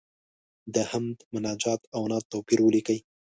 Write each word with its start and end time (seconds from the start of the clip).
د 0.73 0.75
حمد، 0.89 1.17
مناجات 1.33 1.81
او 1.95 2.01
نعت 2.11 2.25
توپیر 2.31 2.59
ولیکئ. 2.63 2.99